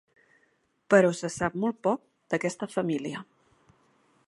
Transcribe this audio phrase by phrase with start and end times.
[0.93, 2.03] Però se sap molt poc
[2.35, 3.25] d'aquesta família.